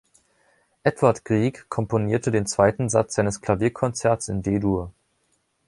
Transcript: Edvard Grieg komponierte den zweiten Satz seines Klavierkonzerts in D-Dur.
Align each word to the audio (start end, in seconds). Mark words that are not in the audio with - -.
Edvard 0.81 1.25
Grieg 1.25 1.67
komponierte 1.69 2.31
den 2.31 2.47
zweiten 2.47 2.89
Satz 2.89 3.13
seines 3.13 3.39
Klavierkonzerts 3.39 4.29
in 4.29 4.41
D-Dur. 4.41 4.91